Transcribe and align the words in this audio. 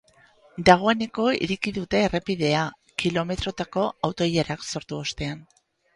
Dagoeneko 0.69 1.25
ireki 1.47 1.73
dute 1.75 2.01
errepidea, 2.05 2.63
kilometrotako 3.03 3.85
auto-ilarak 4.09 4.67
sortu 4.73 5.03
ostean. 5.03 5.39